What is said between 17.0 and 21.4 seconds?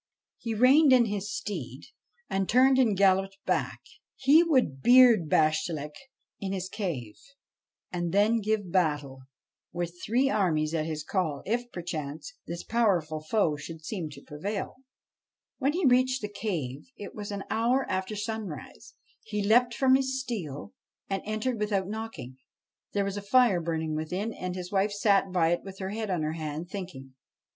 was an hour after sunrise. He leapt from his steed and